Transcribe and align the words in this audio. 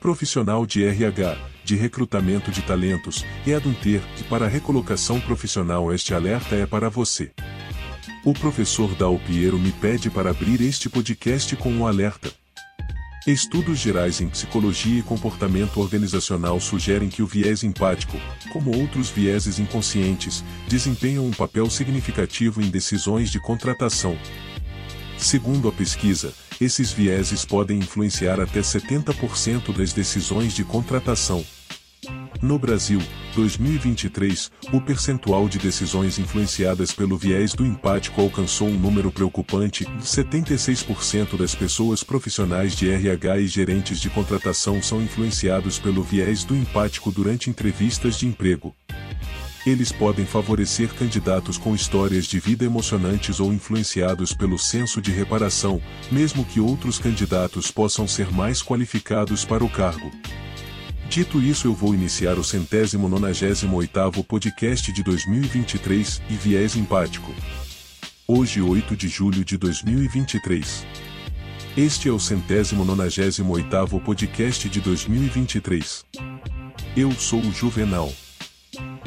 Profissional 0.00 0.64
de 0.64 0.82
RH, 0.82 1.36
de 1.62 1.76
recrutamento 1.76 2.50
de 2.50 2.62
talentos, 2.62 3.22
é 3.46 3.52
Adunter, 3.52 4.00
e 4.18 4.24
para 4.24 4.48
recolocação 4.48 5.20
profissional 5.20 5.92
este 5.92 6.14
alerta 6.14 6.54
é 6.54 6.64
para 6.64 6.88
você. 6.88 7.30
O 8.24 8.32
professor 8.32 8.94
Dal 8.94 9.18
Piero 9.18 9.58
me 9.58 9.70
pede 9.72 10.08
para 10.08 10.30
abrir 10.30 10.62
este 10.62 10.88
podcast 10.88 11.54
com 11.56 11.70
um 11.70 11.86
alerta. 11.86 12.32
Estudos 13.26 13.78
gerais 13.78 14.22
em 14.22 14.28
psicologia 14.30 15.00
e 15.00 15.02
comportamento 15.02 15.78
organizacional 15.78 16.58
sugerem 16.58 17.10
que 17.10 17.22
o 17.22 17.26
viés 17.26 17.62
empático, 17.62 18.16
como 18.54 18.74
outros 18.74 19.10
vieses 19.10 19.58
inconscientes, 19.58 20.42
desempenham 20.66 21.26
um 21.26 21.30
papel 21.30 21.68
significativo 21.68 22.62
em 22.62 22.70
decisões 22.70 23.30
de 23.30 23.38
contratação. 23.38 24.16
Segundo 25.20 25.68
a 25.68 25.72
pesquisa, 25.72 26.32
esses 26.58 26.92
vieses 26.92 27.44
podem 27.44 27.78
influenciar 27.78 28.40
até 28.40 28.60
70% 28.60 29.76
das 29.76 29.92
decisões 29.92 30.54
de 30.54 30.64
contratação. 30.64 31.44
No 32.40 32.58
Brasil, 32.58 33.00
2023, 33.34 34.50
o 34.72 34.80
percentual 34.80 35.46
de 35.46 35.58
decisões 35.58 36.18
influenciadas 36.18 36.90
pelo 36.90 37.18
viés 37.18 37.52
do 37.52 37.66
empático 37.66 38.22
alcançou 38.22 38.66
um 38.66 38.78
número 38.78 39.12
preocupante: 39.12 39.84
76% 40.00 41.36
das 41.36 41.54
pessoas 41.54 42.02
profissionais 42.02 42.74
de 42.74 42.90
RH 42.90 43.40
e 43.40 43.46
gerentes 43.46 44.00
de 44.00 44.08
contratação 44.08 44.82
são 44.82 45.02
influenciados 45.02 45.78
pelo 45.78 46.02
viés 46.02 46.42
do 46.42 46.56
empático 46.56 47.12
durante 47.12 47.50
entrevistas 47.50 48.18
de 48.18 48.26
emprego. 48.26 48.74
Eles 49.66 49.92
podem 49.92 50.24
favorecer 50.24 50.88
candidatos 50.94 51.58
com 51.58 51.74
histórias 51.74 52.24
de 52.24 52.40
vida 52.40 52.64
emocionantes 52.64 53.40
ou 53.40 53.52
influenciados 53.52 54.32
pelo 54.32 54.58
senso 54.58 55.02
de 55.02 55.10
reparação, 55.10 55.82
mesmo 56.10 56.46
que 56.46 56.58
outros 56.58 56.98
candidatos 56.98 57.70
possam 57.70 58.08
ser 58.08 58.32
mais 58.32 58.62
qualificados 58.62 59.44
para 59.44 59.62
o 59.62 59.68
cargo. 59.68 60.10
Dito 61.10 61.42
isso 61.42 61.66
eu 61.66 61.74
vou 61.74 61.94
iniciar 61.94 62.38
o 62.38 62.44
centésimo 62.44 63.06
nonagésimo 63.08 63.76
oitavo 63.76 64.24
podcast 64.24 64.90
de 64.92 65.02
2023 65.02 66.22
e 66.30 66.34
viés 66.34 66.74
empático. 66.74 67.34
Hoje 68.26 68.62
8 68.62 68.96
de 68.96 69.08
julho 69.08 69.44
de 69.44 69.58
2023. 69.58 70.86
Este 71.76 72.08
é 72.08 72.12
o 72.12 72.18
centésimo 72.18 72.84
nonagésimo 72.84 73.52
oitavo 73.52 74.00
podcast 74.00 74.68
de 74.70 74.80
2023. 74.80 76.04
Eu 76.96 77.12
sou 77.12 77.40
o 77.40 77.52
Juvenal. 77.52 78.10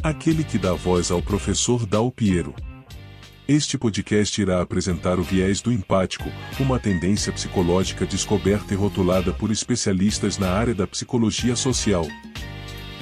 Aquele 0.03 0.43
que 0.43 0.57
dá 0.57 0.73
voz 0.73 1.11
ao 1.11 1.21
professor 1.21 1.85
Dal 1.85 2.11
Piero. 2.11 2.53
Este 3.47 3.77
podcast 3.77 4.41
irá 4.41 4.61
apresentar 4.61 5.17
o 5.17 5.23
viés 5.23 5.61
do 5.61 5.71
empático, 5.71 6.25
uma 6.59 6.77
tendência 6.77 7.31
psicológica 7.31 8.05
descoberta 8.05 8.73
e 8.73 8.75
rotulada 8.75 9.31
por 9.31 9.49
especialistas 9.49 10.37
na 10.37 10.51
área 10.51 10.75
da 10.75 10.85
psicologia 10.85 11.55
social. 11.55 12.05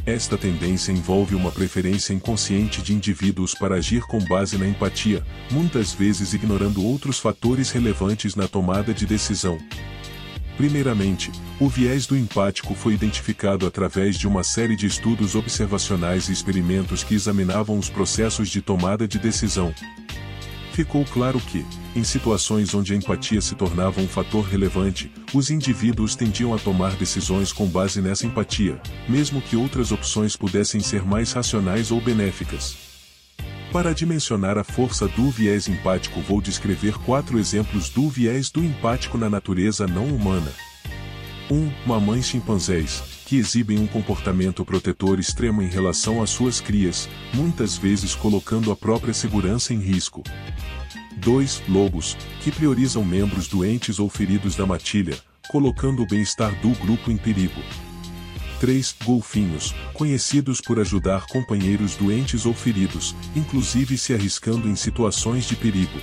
Esta 0.05 0.37
tendência 0.37 0.91
envolve 0.91 1.33
uma 1.33 1.51
preferência 1.51 2.13
inconsciente 2.13 2.83
de 2.83 2.93
indivíduos 2.93 3.55
para 3.55 3.77
agir 3.77 4.03
com 4.03 4.19
base 4.25 4.59
na 4.59 4.67
empatia, 4.67 5.25
muitas 5.49 5.93
vezes 5.93 6.33
ignorando 6.33 6.85
outros 6.85 7.17
fatores 7.17 7.71
relevantes 7.71 8.35
na 8.35 8.47
tomada 8.47 8.93
de 8.93 9.07
decisão. 9.07 9.57
Primeiramente, 10.61 11.31
o 11.59 11.67
viés 11.67 12.05
do 12.05 12.15
empático 12.15 12.75
foi 12.75 12.93
identificado 12.93 13.65
através 13.65 14.15
de 14.15 14.27
uma 14.27 14.43
série 14.43 14.75
de 14.75 14.85
estudos 14.85 15.33
observacionais 15.33 16.29
e 16.29 16.33
experimentos 16.33 17.03
que 17.03 17.15
examinavam 17.15 17.79
os 17.79 17.89
processos 17.89 18.47
de 18.47 18.61
tomada 18.61 19.07
de 19.07 19.17
decisão. 19.17 19.73
Ficou 20.71 21.03
claro 21.03 21.39
que, 21.39 21.65
em 21.95 22.03
situações 22.03 22.75
onde 22.75 22.93
a 22.93 22.95
empatia 22.95 23.41
se 23.41 23.55
tornava 23.55 24.01
um 24.01 24.07
fator 24.07 24.45
relevante, 24.45 25.11
os 25.33 25.49
indivíduos 25.49 26.15
tendiam 26.15 26.53
a 26.53 26.59
tomar 26.59 26.91
decisões 26.91 27.51
com 27.51 27.65
base 27.65 27.99
nessa 27.99 28.27
empatia, 28.27 28.79
mesmo 29.09 29.41
que 29.41 29.55
outras 29.55 29.91
opções 29.91 30.35
pudessem 30.35 30.79
ser 30.79 31.03
mais 31.03 31.31
racionais 31.31 31.89
ou 31.89 31.99
benéficas. 31.99 32.90
Para 33.71 33.93
dimensionar 33.93 34.57
a 34.57 34.65
força 34.65 35.07
do 35.07 35.29
viés 35.29 35.69
empático 35.69 36.19
vou 36.19 36.41
descrever 36.41 36.93
quatro 37.05 37.39
exemplos 37.39 37.89
do 37.89 38.09
viés 38.09 38.49
do 38.51 38.61
empático 38.61 39.17
na 39.17 39.29
natureza 39.29 39.87
não 39.87 40.07
humana. 40.07 40.51
1. 41.49 41.55
Um, 41.55 41.71
mamães 41.85 42.25
chimpanzés, 42.25 43.01
que 43.25 43.37
exibem 43.37 43.79
um 43.79 43.87
comportamento 43.87 44.65
protetor 44.65 45.21
extremo 45.21 45.61
em 45.61 45.69
relação 45.69 46.21
às 46.21 46.29
suas 46.29 46.59
crias, 46.59 47.07
muitas 47.33 47.77
vezes 47.77 48.13
colocando 48.13 48.73
a 48.73 48.75
própria 48.75 49.13
segurança 49.13 49.73
em 49.73 49.79
risco. 49.79 50.21
2. 51.15 51.63
Lobos, 51.69 52.17
que 52.41 52.51
priorizam 52.51 53.05
membros 53.05 53.47
doentes 53.47 53.99
ou 53.99 54.09
feridos 54.09 54.53
da 54.53 54.65
matilha, 54.65 55.17
colocando 55.47 56.03
o 56.03 56.05
bem-estar 56.05 56.53
do 56.59 56.71
grupo 56.71 57.09
em 57.09 57.15
perigo. 57.15 57.61
3. 58.61 58.95
Golfinhos, 59.03 59.73
conhecidos 59.91 60.61
por 60.61 60.79
ajudar 60.79 61.25
companheiros 61.25 61.95
doentes 61.95 62.45
ou 62.45 62.53
feridos, 62.53 63.15
inclusive 63.35 63.97
se 63.97 64.13
arriscando 64.13 64.69
em 64.69 64.75
situações 64.75 65.47
de 65.47 65.55
perigo. 65.55 65.99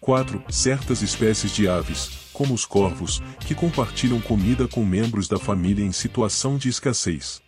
4. 0.00 0.44
Certas 0.48 1.02
espécies 1.02 1.50
de 1.50 1.66
aves, 1.66 2.30
como 2.32 2.54
os 2.54 2.64
corvos, 2.64 3.20
que 3.40 3.52
compartilham 3.52 4.20
comida 4.20 4.68
com 4.68 4.86
membros 4.86 5.26
da 5.26 5.40
família 5.40 5.84
em 5.84 5.90
situação 5.90 6.56
de 6.56 6.68
escassez. 6.68 7.42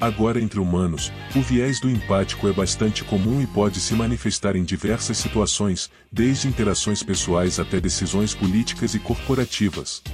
Agora, 0.00 0.40
entre 0.40 0.60
humanos, 0.60 1.10
o 1.34 1.40
viés 1.40 1.80
do 1.80 1.90
empático 1.90 2.46
é 2.46 2.52
bastante 2.52 3.02
comum 3.02 3.42
e 3.42 3.48
pode 3.48 3.80
se 3.80 3.94
manifestar 3.94 4.54
em 4.54 4.62
diversas 4.62 5.18
situações, 5.18 5.90
desde 6.12 6.46
interações 6.46 7.02
pessoais 7.02 7.58
até 7.58 7.80
decisões 7.80 8.32
políticas 8.32 8.94
e 8.94 9.00
corporativas. 9.00 10.04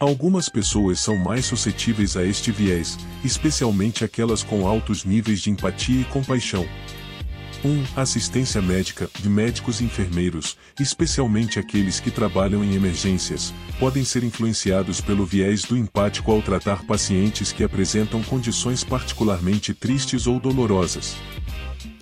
Algumas 0.00 0.48
pessoas 0.48 1.00
são 1.00 1.16
mais 1.16 1.46
suscetíveis 1.46 2.16
a 2.16 2.24
este 2.24 2.52
viés, 2.52 2.96
especialmente 3.24 4.04
aquelas 4.04 4.44
com 4.44 4.64
altos 4.64 5.04
níveis 5.04 5.40
de 5.40 5.50
empatia 5.50 6.02
e 6.02 6.04
compaixão. 6.04 6.64
1. 7.64 7.68
Um, 7.68 7.84
assistência 7.96 8.62
médica, 8.62 9.10
de 9.18 9.28
médicos 9.28 9.80
e 9.80 9.84
enfermeiros, 9.84 10.56
especialmente 10.78 11.58
aqueles 11.58 11.98
que 11.98 12.12
trabalham 12.12 12.62
em 12.62 12.76
emergências, 12.76 13.52
podem 13.80 14.04
ser 14.04 14.22
influenciados 14.22 15.00
pelo 15.00 15.26
viés 15.26 15.62
do 15.62 15.76
empático 15.76 16.30
ao 16.30 16.40
tratar 16.42 16.84
pacientes 16.84 17.50
que 17.50 17.64
apresentam 17.64 18.22
condições 18.22 18.84
particularmente 18.84 19.74
tristes 19.74 20.28
ou 20.28 20.38
dolorosas. 20.38 21.16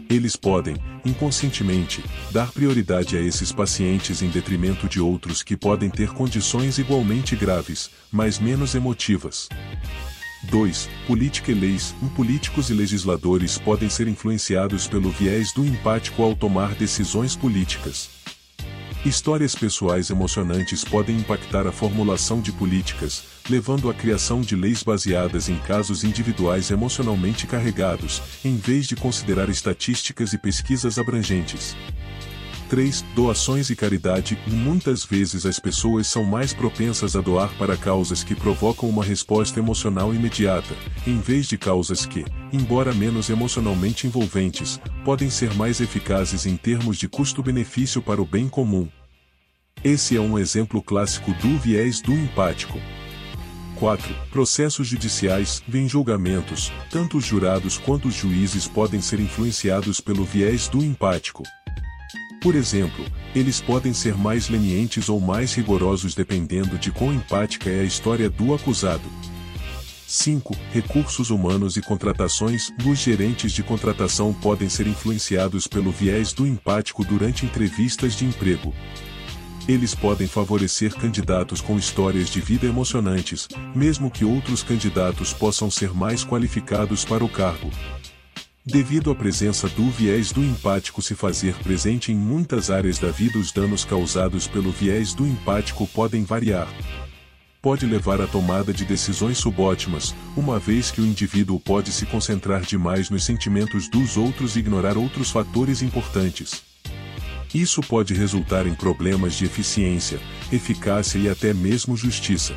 Eles 0.09 0.37
podem, 0.37 0.77
inconscientemente, 1.05 2.05
dar 2.31 2.53
prioridade 2.53 3.17
a 3.17 3.21
esses 3.21 3.50
pacientes 3.50 4.22
em 4.22 4.28
detrimento 4.28 4.89
de 4.89 5.00
outros 5.00 5.43
que 5.43 5.56
podem 5.56 5.91
ter 5.91 6.11
condições 6.11 6.78
igualmente 6.78 7.34
graves, 7.34 7.91
mas 8.12 8.39
menos 8.39 8.77
emotivas. 8.77 9.49
2. 10.44 10.89
Política 11.09 11.50
e 11.50 11.55
leis. 11.55 11.93
Políticos 12.15 12.71
e 12.71 12.75
legisladores 12.75 13.59
podem 13.59 13.91
ser 13.91 14.06
influenciados 14.06 14.87
pelo 14.87 15.11
viés 15.11 15.53
do 15.53 15.67
empático 15.67 16.23
ao 16.23 16.37
tomar 16.37 16.75
decisões 16.77 17.34
políticas. 17.34 18.09
Histórias 19.05 19.55
pessoais 19.55 20.11
emocionantes 20.11 20.84
podem 20.84 21.17
impactar 21.17 21.67
a 21.67 21.73
formulação 21.73 22.41
de 22.41 22.53
políticas, 22.53 23.25
levando 23.49 23.89
à 23.89 23.95
criação 23.95 24.41
de 24.41 24.57
leis 24.57 24.83
baseadas 24.83 25.49
em 25.49 25.57
casos 25.59 26.05
individuais 26.05 26.71
emocionalmente 26.71 27.47
carregados, 27.47 28.23
em 28.45 28.57
vez 28.57 28.87
de 28.87 28.97
considerar 28.97 29.49
estatísticas 29.49 30.33
e 30.33 30.39
pesquisas 30.39 30.99
abrangentes. 30.99 31.77
3. 32.69 33.03
Doações 33.15 33.71
e 33.71 33.77
caridade. 33.77 34.39
Muitas 34.47 35.05
vezes 35.05 35.47
as 35.47 35.59
pessoas 35.59 36.06
são 36.06 36.25
mais 36.25 36.53
propensas 36.53 37.15
a 37.15 37.21
doar 37.21 37.49
para 37.56 37.77
causas 37.77 38.25
que 38.25 38.35
provocam 38.35 38.89
uma 38.89 39.05
resposta 39.05 39.59
emocional 39.59 40.12
imediata, 40.12 40.75
em 41.06 41.21
vez 41.21 41.47
de 41.47 41.56
causas 41.56 42.05
que, 42.05 42.25
embora 42.53 42.93
menos 42.93 43.31
emocionalmente 43.31 44.06
envolventes, 44.06 44.81
podem 45.05 45.31
ser 45.31 45.55
mais 45.55 45.81
eficazes 45.81 46.47
em 46.47 46.56
termos 46.56 46.97
de 46.97 47.09
custo-benefício 47.09 48.03
para 48.03 48.21
o 48.21 48.27
bem 48.27 48.49
comum. 48.49 48.89
Esse 49.85 50.17
é 50.17 50.21
um 50.21 50.39
exemplo 50.39 50.83
clássico 50.83 51.33
do 51.35 51.56
viés 51.59 52.01
do 52.01 52.12
empático. 52.12 52.81
4. 53.76 54.14
Processos 54.31 54.88
judiciais. 54.88 55.62
Em 55.73 55.88
julgamentos, 55.88 56.73
tanto 56.90 57.19
os 57.19 57.25
jurados 57.25 57.78
quanto 57.78 58.08
os 58.08 58.14
juízes 58.14 58.67
podem 58.67 59.00
ser 59.00 59.20
influenciados 59.20 60.00
pelo 60.00 60.25
viés 60.25 60.67
do 60.67 60.82
empático. 60.82 61.43
Por 62.43 62.55
exemplo, 62.55 63.05
eles 63.34 63.61
podem 63.61 63.93
ser 63.93 64.17
mais 64.17 64.49
lenientes 64.49 65.08
ou 65.08 65.20
mais 65.20 65.55
rigorosos 65.55 66.14
dependendo 66.14 66.78
de 66.78 66.90
quão 66.90 67.12
empática 67.12 67.70
é 67.70 67.81
a 67.81 67.84
história 67.84 68.31
do 68.31 68.55
acusado. 68.55 69.08
5. 70.06 70.56
Recursos 70.72 71.31
humanos 71.31 71.76
e 71.76 71.82
contratações. 71.82 72.72
Os 72.87 72.99
gerentes 72.99 73.52
de 73.52 73.62
contratação 73.62 74.32
podem 74.32 74.69
ser 74.69 74.87
influenciados 74.87 75.67
pelo 75.67 75.90
viés 75.90 76.32
do 76.32 76.46
empático 76.46 77.05
durante 77.05 77.44
entrevistas 77.44 78.14
de 78.14 78.25
emprego. 78.25 78.72
Eles 79.69 79.97
podem 79.97 80.29
favorecer 80.29 80.95
candidatos 80.95 81.61
com 81.61 81.77
histórias 81.77 82.31
de 82.31 82.41
vida 82.41 82.67
emocionantes, 82.67 83.49
mesmo 83.75 84.09
que 84.09 84.25
outros 84.25 84.63
candidatos 84.63 85.33
possam 85.33 85.69
ser 85.69 85.93
mais 85.93 86.25
qualificados 86.25 87.05
para 87.05 87.25
o 87.25 87.29
cargo. 87.29 87.69
Devido 88.65 89.11
à 89.11 89.15
presença 89.15 89.69
do 89.69 89.91
viés 89.91 90.31
do 90.31 90.41
empático 90.41 91.03
se 91.03 91.17
fazer 91.17 91.55
presente 91.65 92.13
em 92.13 92.17
muitas 92.17 92.71
áreas 92.71 92.99
da 92.99 93.11
vida, 93.11 93.39
os 93.39 93.51
danos 93.51 93.85
causados 93.85 94.47
pelo 94.47 94.71
viés 94.71 95.15
do 95.15 95.27
empático 95.27 95.85
podem 95.89 96.23
variar. 96.23 96.69
pode 97.61 97.85
levar 97.85 98.21
à 98.21 98.29
tomada 98.29 98.73
de 98.73 98.85
decisões 98.85 99.39
subótimas, 99.39 100.15
uma 100.37 100.57
vez 100.57 100.93
que 100.93 101.01
o 101.01 101.05
indivíduo 101.05 101.59
pode 101.59 101.91
se 101.91 102.07
concentrar 102.07 102.61
demais 102.61 103.11
nos 103.11 103.25
sentimentos 103.25 103.89
dos 103.89 104.17
outros 104.17 104.55
e 104.55 104.61
ignorar 104.61 104.97
outros 104.97 105.33
fatores 105.33 105.83
importantes. 105.83 106.63
Isso 107.54 107.81
pode 107.81 108.14
resultar 108.14 108.66
em 108.66 108.75
problemas 108.75 109.34
de 109.34 109.44
eficiência, 109.44 110.20
eficácia 110.52 111.19
e 111.19 111.28
até 111.28 111.54
mesmo 111.54 111.96
justiça. 111.96 112.56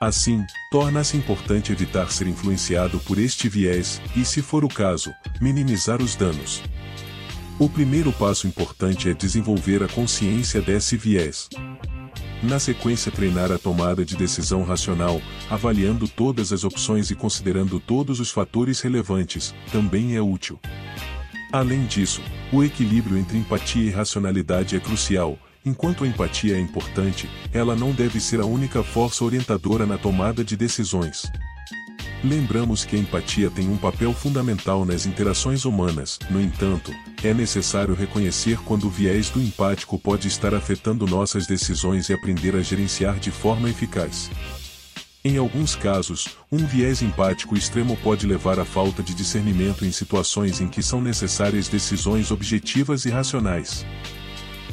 Assim, 0.00 0.44
torna-se 0.70 1.16
importante 1.16 1.72
evitar 1.72 2.12
ser 2.12 2.26
influenciado 2.26 2.98
por 3.00 3.18
este 3.18 3.48
viés 3.48 4.00
e, 4.14 4.24
se 4.24 4.42
for 4.42 4.64
o 4.64 4.68
caso, 4.68 5.10
minimizar 5.40 6.02
os 6.02 6.14
danos. 6.14 6.62
O 7.58 7.70
primeiro 7.70 8.12
passo 8.12 8.46
importante 8.46 9.08
é 9.08 9.14
desenvolver 9.14 9.82
a 9.82 9.88
consciência 9.88 10.60
desse 10.60 10.98
viés. 10.98 11.48
Na 12.42 12.58
sequência, 12.58 13.10
treinar 13.10 13.50
a 13.50 13.58
tomada 13.58 14.04
de 14.04 14.14
decisão 14.14 14.62
racional, 14.62 15.22
avaliando 15.48 16.06
todas 16.06 16.52
as 16.52 16.64
opções 16.64 17.10
e 17.10 17.14
considerando 17.14 17.80
todos 17.80 18.20
os 18.20 18.30
fatores 18.30 18.82
relevantes, 18.82 19.54
também 19.72 20.14
é 20.14 20.20
útil. 20.20 20.60
Além 21.56 21.86
disso, 21.86 22.20
o 22.52 22.62
equilíbrio 22.62 23.16
entre 23.16 23.38
empatia 23.38 23.84
e 23.84 23.90
racionalidade 23.90 24.76
é 24.76 24.78
crucial. 24.78 25.38
Enquanto 25.64 26.04
a 26.04 26.06
empatia 26.06 26.54
é 26.54 26.60
importante, 26.60 27.30
ela 27.50 27.74
não 27.74 27.92
deve 27.92 28.20
ser 28.20 28.42
a 28.42 28.44
única 28.44 28.82
força 28.82 29.24
orientadora 29.24 29.86
na 29.86 29.96
tomada 29.96 30.44
de 30.44 30.54
decisões. 30.54 31.22
Lembramos 32.22 32.84
que 32.84 32.94
a 32.94 32.98
empatia 32.98 33.48
tem 33.48 33.70
um 33.70 33.78
papel 33.78 34.12
fundamental 34.12 34.84
nas 34.84 35.06
interações 35.06 35.64
humanas, 35.64 36.18
no 36.28 36.42
entanto, 36.42 36.92
é 37.24 37.32
necessário 37.32 37.94
reconhecer 37.94 38.58
quando 38.58 38.86
o 38.86 38.90
viés 38.90 39.30
do 39.30 39.40
empático 39.40 39.98
pode 39.98 40.28
estar 40.28 40.54
afetando 40.54 41.06
nossas 41.06 41.46
decisões 41.46 42.10
e 42.10 42.12
aprender 42.12 42.54
a 42.54 42.60
gerenciar 42.60 43.18
de 43.18 43.30
forma 43.30 43.70
eficaz. 43.70 44.30
Em 45.26 45.38
alguns 45.38 45.74
casos, 45.74 46.28
um 46.52 46.58
viés 46.58 47.02
empático 47.02 47.56
extremo 47.56 47.96
pode 47.96 48.24
levar 48.28 48.60
à 48.60 48.64
falta 48.64 49.02
de 49.02 49.12
discernimento 49.12 49.84
em 49.84 49.90
situações 49.90 50.60
em 50.60 50.68
que 50.68 50.80
são 50.80 51.00
necessárias 51.00 51.66
decisões 51.66 52.30
objetivas 52.30 53.04
e 53.06 53.10
racionais. 53.10 53.84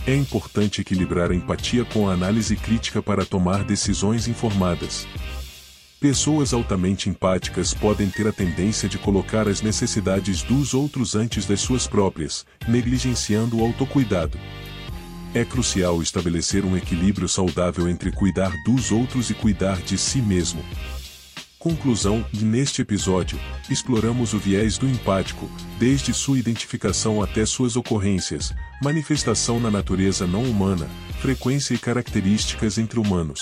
É 0.06 0.16
importante 0.16 0.80
equilibrar 0.80 1.32
a 1.32 1.36
empatia 1.36 1.84
com 1.84 2.08
a 2.08 2.14
análise 2.14 2.56
crítica 2.56 3.02
para 3.02 3.26
tomar 3.26 3.64
decisões 3.64 4.28
informadas. 4.28 5.08
Pessoas 6.00 6.54
altamente 6.54 7.10
empáticas 7.10 7.74
podem 7.74 8.08
ter 8.08 8.28
a 8.28 8.32
tendência 8.32 8.88
de 8.88 9.00
colocar 9.00 9.48
as 9.48 9.60
necessidades 9.64 10.44
dos 10.44 10.76
outros 10.76 11.16
antes 11.16 11.48
das 11.48 11.62
suas 11.62 11.88
próprias, 11.88 12.46
negligenciando 12.68 13.58
o 13.58 13.66
autocuidado. 13.66 14.38
É 15.36 15.44
crucial 15.44 16.00
estabelecer 16.00 16.64
um 16.64 16.78
equilíbrio 16.78 17.28
saudável 17.28 17.90
entre 17.90 18.12
cuidar 18.12 18.52
dos 18.64 18.92
outros 18.92 19.32
e 19.32 19.34
cuidar 19.34 19.82
de 19.82 19.98
si 19.98 20.22
mesmo. 20.22 20.64
Conclusão: 21.58 22.24
neste 22.40 22.84
episódio, 22.84 23.40
exploramos 23.68 24.34
o 24.34 24.38
viés 24.38 24.78
do 24.78 24.88
empático, 24.88 25.50
desde 25.80 26.14
sua 26.14 26.38
identificação 26.38 27.20
até 27.20 27.48
suas 27.48 27.76
ocorrências, 27.76 28.54
manifestação 28.80 29.60
na 29.60 29.72
natureza 29.72 30.28
não 30.28 30.44
humana, 30.44 30.88
frequência 31.20 31.74
e 31.74 31.80
características 31.80 32.78
entre 32.78 33.00
humanos. 33.00 33.42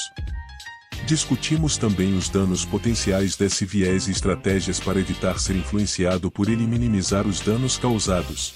Discutimos 1.06 1.76
também 1.76 2.16
os 2.16 2.30
danos 2.30 2.64
potenciais 2.64 3.36
desse 3.36 3.66
viés 3.66 4.08
e 4.08 4.12
estratégias 4.12 4.80
para 4.80 4.98
evitar 4.98 5.40
ser 5.40 5.58
influenciado 5.58 6.32
por 6.32 6.48
ele 6.48 6.64
e 6.64 6.68
minimizar 6.68 7.28
os 7.28 7.42
danos 7.42 7.78
causados. 7.78 8.54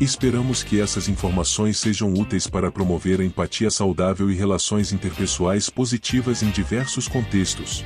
Esperamos 0.00 0.62
que 0.62 0.80
essas 0.80 1.08
informações 1.08 1.78
sejam 1.78 2.12
úteis 2.12 2.46
para 2.46 2.70
promover 2.70 3.20
a 3.20 3.24
empatia 3.24 3.70
saudável 3.70 4.30
e 4.30 4.34
relações 4.34 4.92
interpessoais 4.92 5.70
positivas 5.70 6.42
em 6.42 6.50
diversos 6.50 7.06
contextos. 7.06 7.84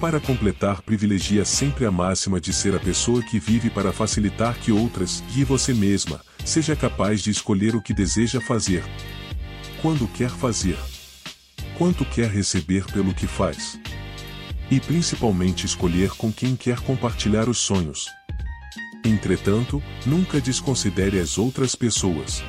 Para 0.00 0.20
completar, 0.20 0.82
privilegia 0.82 1.44
sempre 1.44 1.86
a 1.86 1.90
máxima 1.90 2.38
de 2.38 2.52
ser 2.52 2.74
a 2.74 2.78
pessoa 2.78 3.22
que 3.22 3.38
vive 3.38 3.70
para 3.70 3.92
facilitar 3.92 4.58
que 4.58 4.70
outras, 4.70 5.24
e 5.34 5.42
você 5.42 5.72
mesma, 5.72 6.20
seja 6.44 6.76
capaz 6.76 7.22
de 7.22 7.30
escolher 7.30 7.74
o 7.74 7.80
que 7.80 7.94
deseja 7.94 8.40
fazer. 8.40 8.84
Quando 9.80 10.06
quer 10.08 10.30
fazer 10.30 10.76
quanto 11.76 12.04
quer 12.04 12.30
receber 12.30 12.84
pelo 12.86 13.14
que 13.14 13.26
faz. 13.26 13.78
E 14.70 14.80
principalmente 14.80 15.66
escolher 15.66 16.10
com 16.10 16.32
quem 16.32 16.56
quer 16.56 16.80
compartilhar 16.80 17.48
os 17.48 17.58
sonhos. 17.58 18.06
Entretanto, 19.06 19.80
nunca 20.04 20.40
desconsidere 20.40 21.20
as 21.20 21.38
outras 21.38 21.76
pessoas. 21.76 22.42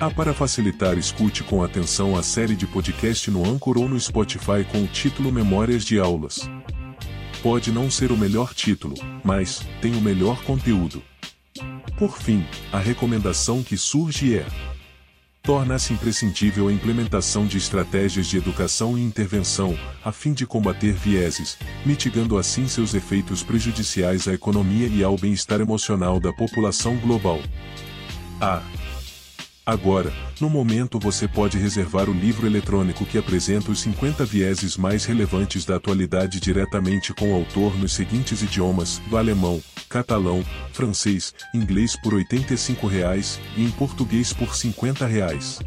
Ah, 0.00 0.08
para 0.08 0.32
facilitar, 0.32 0.96
escute 0.96 1.44
com 1.44 1.62
atenção 1.62 2.16
a 2.16 2.22
série 2.22 2.56
de 2.56 2.66
podcast 2.66 3.30
no 3.30 3.46
Anchor 3.46 3.76
ou 3.76 3.86
no 3.86 4.00
Spotify 4.00 4.64
com 4.72 4.82
o 4.82 4.86
título 4.86 5.30
Memórias 5.30 5.84
de 5.84 5.98
Aulas. 5.98 6.48
Pode 7.42 7.70
não 7.70 7.90
ser 7.90 8.10
o 8.10 8.16
melhor 8.16 8.54
título, 8.54 8.94
mas 9.22 9.60
tem 9.82 9.94
o 9.94 10.00
melhor 10.00 10.42
conteúdo. 10.44 11.02
Por 11.98 12.16
fim, 12.16 12.46
a 12.72 12.78
recomendação 12.78 13.62
que 13.62 13.76
surge 13.76 14.38
é: 14.38 14.46
torna-se 15.48 15.94
imprescindível 15.94 16.68
a 16.68 16.72
implementação 16.74 17.46
de 17.46 17.56
estratégias 17.56 18.26
de 18.26 18.36
educação 18.36 18.98
e 18.98 19.00
intervenção, 19.00 19.74
a 20.04 20.12
fim 20.12 20.34
de 20.34 20.44
combater 20.44 20.92
vieses, 20.92 21.56
mitigando 21.86 22.36
assim 22.36 22.68
seus 22.68 22.92
efeitos 22.92 23.42
prejudiciais 23.42 24.28
à 24.28 24.34
economia 24.34 24.86
e 24.88 25.02
ao 25.02 25.16
bem-estar 25.16 25.58
emocional 25.58 26.20
da 26.20 26.34
população 26.34 26.98
global. 26.98 27.40
A. 28.38 28.60
Agora, 29.64 30.12
no 30.38 30.50
momento 30.50 30.98
você 30.98 31.26
pode 31.26 31.56
reservar 31.56 32.10
o 32.10 32.12
livro 32.12 32.46
eletrônico 32.46 33.06
que 33.06 33.16
apresenta 33.16 33.70
os 33.70 33.80
50 33.80 34.26
vieses 34.26 34.76
mais 34.76 35.06
relevantes 35.06 35.64
da 35.64 35.76
atualidade 35.76 36.40
diretamente 36.40 37.14
com 37.14 37.32
o 37.32 37.34
autor 37.34 37.74
nos 37.78 37.94
seguintes 37.94 38.42
idiomas: 38.42 39.00
do 39.08 39.16
alemão, 39.16 39.62
catalão, 39.88 40.44
francês, 40.72 41.34
inglês 41.54 41.96
por 42.00 42.14
R$ 42.14 42.24
85,00 42.24 43.38
e 43.56 43.64
em 43.64 43.70
português 43.70 44.32
por 44.32 44.48
R$ 44.48 44.54
50,00. 44.54 45.64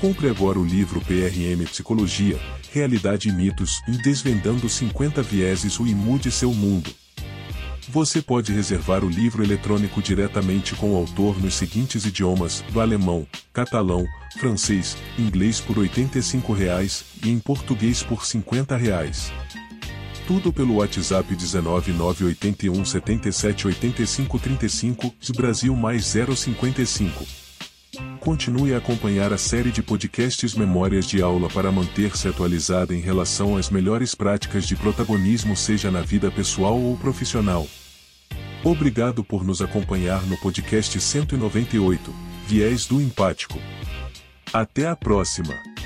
Compre 0.00 0.28
agora 0.28 0.60
o 0.60 0.64
livro 0.64 1.00
PRM 1.00 1.64
Psicologia, 1.68 2.38
Realidade 2.70 3.28
e 3.28 3.32
Mitos 3.32 3.82
e 3.88 4.00
Desvendando 4.00 4.68
50 4.68 5.20
Vieses 5.22 5.80
o 5.80 5.86
e 5.88 5.92
mude 5.92 6.30
seu 6.30 6.54
mundo. 6.54 6.88
Você 7.88 8.22
pode 8.22 8.52
reservar 8.52 9.02
o 9.04 9.08
livro 9.08 9.42
eletrônico 9.42 10.00
diretamente 10.00 10.76
com 10.76 10.92
o 10.92 10.96
autor 10.96 11.40
nos 11.42 11.54
seguintes 11.54 12.04
idiomas: 12.04 12.62
do 12.70 12.80
alemão, 12.80 13.26
catalão, 13.52 14.06
francês, 14.38 14.96
inglês 15.18 15.58
por 15.60 15.76
85 15.76 16.52
reais, 16.52 17.04
e 17.24 17.30
em 17.30 17.40
português 17.40 18.00
por 18.00 18.24
50 18.24 18.76
reais. 18.76 19.32
Tudo 20.28 20.52
pelo 20.52 20.76
WhatsApp 20.76 21.34
19981 21.34 22.84
77 22.84 23.66
85 23.66 24.38
35, 24.38 25.14
Brasil 25.32 25.74
mais 25.74 26.04
055. 26.04 27.47
Continue 28.28 28.74
a 28.74 28.76
acompanhar 28.76 29.32
a 29.32 29.38
série 29.38 29.72
de 29.72 29.82
podcasts 29.82 30.54
Memórias 30.54 31.06
de 31.06 31.22
Aula 31.22 31.48
para 31.48 31.72
manter-se 31.72 32.28
atualizada 32.28 32.94
em 32.94 33.00
relação 33.00 33.56
às 33.56 33.70
melhores 33.70 34.14
práticas 34.14 34.66
de 34.66 34.76
protagonismo, 34.76 35.56
seja 35.56 35.90
na 35.90 36.02
vida 36.02 36.30
pessoal 36.30 36.78
ou 36.78 36.94
profissional. 36.98 37.66
Obrigado 38.62 39.24
por 39.24 39.42
nos 39.42 39.62
acompanhar 39.62 40.20
no 40.26 40.36
podcast 40.36 41.00
198 41.00 42.14
Viés 42.46 42.84
do 42.84 43.00
Empático. 43.00 43.58
Até 44.52 44.86
a 44.86 44.94
próxima! 44.94 45.77